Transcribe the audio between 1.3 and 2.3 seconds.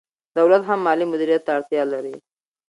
ته اړتیا لري.